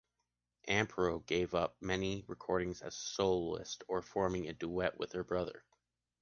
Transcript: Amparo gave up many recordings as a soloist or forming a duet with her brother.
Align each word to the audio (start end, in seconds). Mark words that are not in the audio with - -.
Amparo 0.67 1.19
gave 1.27 1.53
up 1.53 1.77
many 1.79 2.23
recordings 2.27 2.81
as 2.81 2.97
a 2.97 2.99
soloist 2.99 3.83
or 3.87 4.01
forming 4.01 4.47
a 4.47 4.53
duet 4.53 4.97
with 4.97 5.11
her 5.11 5.23
brother. 5.23 5.63